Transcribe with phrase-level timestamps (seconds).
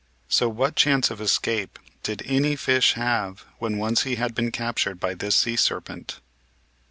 [0.27, 4.99] So what chance of escape did any fish have when once he had been captured
[4.99, 6.21] by this sea serpent?